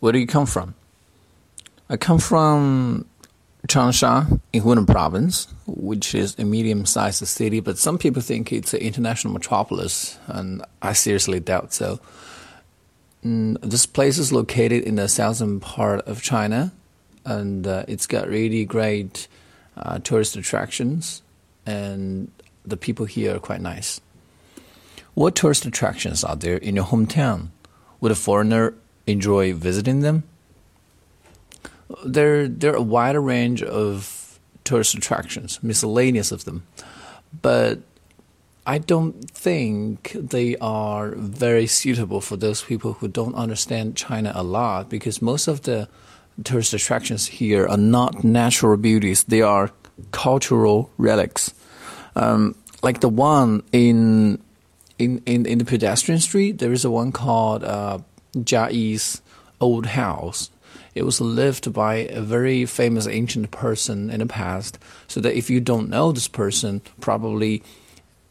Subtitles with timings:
[0.00, 0.74] Where do you come from?
[1.88, 3.06] I come from
[3.68, 8.80] Changsha in Hunan province, which is a medium-sized city, but some people think it's an
[8.80, 12.00] international metropolis, and I seriously doubt so.
[13.24, 16.72] Mm, this place is located in the southern part of China,
[17.24, 19.26] and uh, it's got really great
[19.76, 21.22] uh, tourist attractions,
[21.64, 22.30] and
[22.64, 24.00] the people here are quite nice.
[25.14, 27.48] What tourist attractions are there in your hometown?
[28.00, 28.74] Would a foreigner
[29.06, 30.24] enjoy visiting them?
[32.04, 36.66] There, there are a wider range of tourist attractions, miscellaneous of them,
[37.42, 37.80] but
[38.66, 44.42] I don't think they are very suitable for those people who don't understand China a
[44.42, 45.88] lot because most of the
[46.42, 49.70] tourist attractions here are not natural beauties, they are
[50.10, 51.54] cultural relics.
[52.16, 54.42] Um, like the one in,
[54.98, 57.98] in, in, in the pedestrian street, there is a one called uh,
[58.36, 59.22] Jia Yi's
[59.60, 60.50] Old House
[60.96, 65.50] it was lived by a very famous ancient person in the past, so that if
[65.50, 67.62] you don't know this person, probably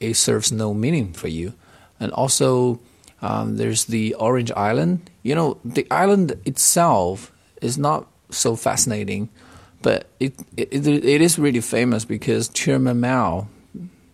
[0.00, 1.54] it serves no meaning for you.
[2.00, 2.80] And also,
[3.22, 5.08] um, there's the Orange Island.
[5.22, 7.30] You know, the island itself
[7.62, 9.28] is not so fascinating,
[9.80, 13.46] but it, it, it is really famous because Chairman Mao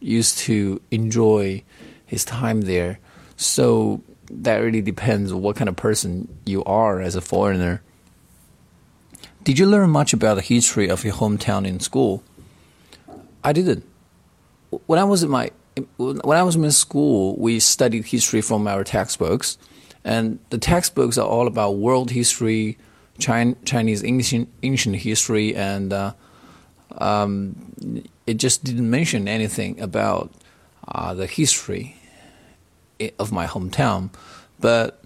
[0.00, 1.62] used to enjoy
[2.04, 2.98] his time there.
[3.36, 7.82] So that really depends on what kind of person you are as a foreigner.
[9.42, 12.22] Did you learn much about the history of your hometown in school?
[13.42, 13.84] I didn't.
[14.86, 15.50] When I was in my
[15.96, 19.58] when I was in school, we studied history from our textbooks,
[20.04, 22.78] and the textbooks are all about world history,
[23.18, 26.12] Chinese ancient, ancient history, and uh,
[26.98, 27.72] um,
[28.26, 30.32] it just didn't mention anything about
[30.88, 31.96] uh, the history
[33.18, 34.10] of my hometown.
[34.60, 35.00] But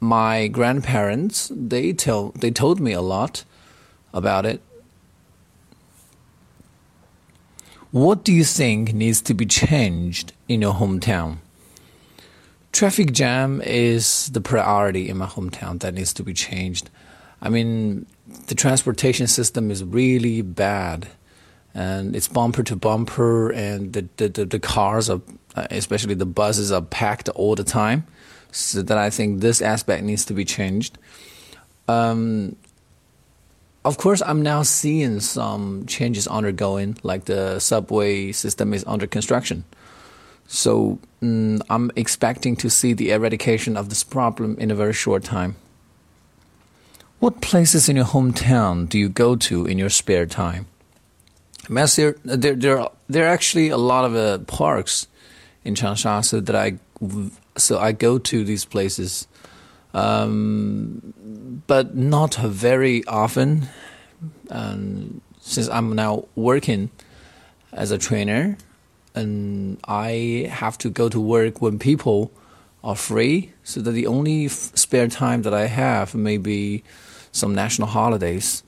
[0.00, 3.44] my grandparents they tell they told me a lot
[4.12, 4.60] about it.
[7.92, 11.38] What do you think needs to be changed in your hometown?
[12.72, 16.88] Traffic jam is the priority in my hometown that needs to be changed.
[17.42, 18.06] I mean,
[18.46, 21.08] the transportation system is really bad
[21.74, 25.20] and it's bumper to bumper and the, the, the, the cars are
[25.54, 28.06] especially the buses are packed all the time
[28.50, 30.98] so that i think this aspect needs to be changed
[31.88, 32.56] um,
[33.84, 39.64] of course, I'm now seeing some changes undergoing, like the subway system is under construction.
[40.46, 45.24] So mm, I'm expecting to see the eradication of this problem in a very short
[45.24, 45.56] time.
[47.18, 50.66] What places in your hometown do you go to in your spare time?
[51.70, 55.06] Yes, there, there, there, are, there are actually a lot of uh, parks
[55.64, 56.78] in Changsha, so that I,
[57.56, 59.28] so I go to these places
[59.94, 63.68] um, but not very often.
[64.50, 66.90] And since I'm now working
[67.72, 68.56] as a trainer,
[69.14, 72.32] and I have to go to work when people
[72.82, 76.82] are free, so that the only spare time that I have may be
[77.30, 78.62] some national holidays.